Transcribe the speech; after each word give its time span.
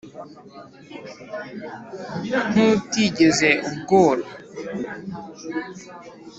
nk'utigeze 2.51 3.49
ubworo 3.71 4.25